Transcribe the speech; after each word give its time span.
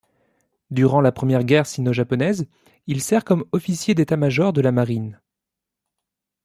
Durant 0.71 0.99
la 0.99 1.11
première 1.11 1.43
guerre 1.43 1.67
sino-japonaise, 1.67 2.47
il 2.87 3.03
sert 3.03 3.23
comme 3.23 3.45
officier 3.51 3.93
d'État-major 3.93 4.51
de 4.51 4.61
la 4.61 4.71
marine. 4.71 5.21